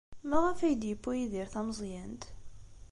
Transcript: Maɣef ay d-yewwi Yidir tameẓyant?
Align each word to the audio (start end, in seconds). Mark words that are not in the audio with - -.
Maɣef 0.29 0.59
ay 0.59 0.75
d-yewwi 0.75 1.15
Yidir 1.19 1.47
tameẓyant? 1.53 2.23